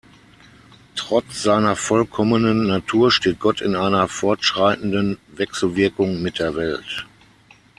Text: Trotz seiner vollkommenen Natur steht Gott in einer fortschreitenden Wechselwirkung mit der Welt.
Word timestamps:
Trotz 0.95 1.43
seiner 1.43 1.75
vollkommenen 1.75 2.65
Natur 2.65 3.11
steht 3.11 3.39
Gott 3.39 3.61
in 3.61 3.75
einer 3.75 4.07
fortschreitenden 4.07 5.19
Wechselwirkung 5.35 6.23
mit 6.23 6.39
der 6.39 6.55
Welt. 6.55 7.05